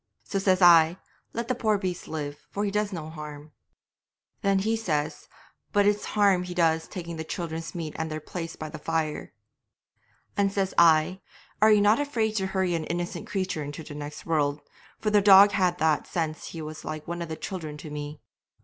[0.23, 0.97] 'So says I,
[1.31, 3.51] "Let the poor beast live, for he does no harm."
[4.41, 5.27] 'Then says he,
[5.71, 9.31] "But it's harm he does taking the children's meat and their place by the fire."
[10.35, 11.21] 'And says I,
[11.61, 14.61] "Are ye not afraid to hurry an innocent creature into the next world?"
[14.97, 18.21] for the dog had that sense he was like one of the children to me.